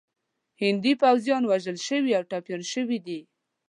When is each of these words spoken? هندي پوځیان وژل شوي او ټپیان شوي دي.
هندي 0.61 0.93
پوځیان 1.01 1.43
وژل 1.45 1.77
شوي 1.87 2.11
او 2.17 2.23
ټپیان 2.31 2.61
شوي 2.73 2.97
دي. 3.05 3.19